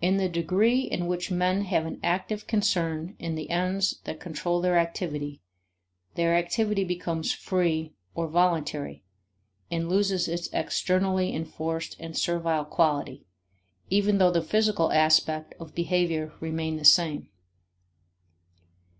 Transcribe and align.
In 0.00 0.18
the 0.18 0.28
degree 0.28 0.82
in 0.82 1.08
which 1.08 1.32
men 1.32 1.62
have 1.62 1.84
an 1.84 1.98
active 2.00 2.46
concern 2.46 3.16
in 3.18 3.34
the 3.34 3.50
ends 3.50 3.98
that 4.04 4.20
control 4.20 4.60
their 4.60 4.78
activity, 4.78 5.40
their 6.14 6.36
activity 6.36 6.84
becomes 6.84 7.32
free 7.32 7.92
or 8.14 8.28
voluntary 8.28 9.02
and 9.68 9.88
loses 9.88 10.28
its 10.28 10.48
externally 10.52 11.34
enforced 11.34 11.96
and 11.98 12.16
servile 12.16 12.66
quality, 12.66 13.26
even 13.90 14.18
though 14.18 14.30
the 14.30 14.42
physical 14.42 14.92
aspect 14.92 15.54
of 15.58 15.74
behavior 15.74 16.32
remain 16.38 16.76
the 16.76 16.84
same. 16.84 17.28